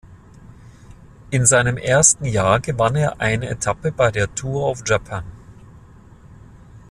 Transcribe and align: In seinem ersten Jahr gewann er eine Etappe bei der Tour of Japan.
In 1.29 1.45
seinem 1.45 1.77
ersten 1.77 2.25
Jahr 2.25 2.59
gewann 2.59 2.95
er 2.95 3.21
eine 3.21 3.47
Etappe 3.49 3.91
bei 3.91 4.09
der 4.09 4.33
Tour 4.33 4.65
of 4.67 4.81
Japan. 4.83 5.23